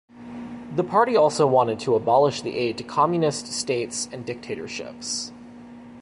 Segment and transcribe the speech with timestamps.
[0.75, 5.31] The party also wanted to abolish the aid to communist states and dictatorships.